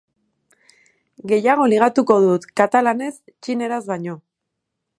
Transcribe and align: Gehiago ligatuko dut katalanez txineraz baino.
Gehiago 1.31 1.67
ligatuko 1.73 2.17
dut 2.23 2.47
katalanez 2.61 3.13
txineraz 3.19 3.81
baino. 3.93 4.17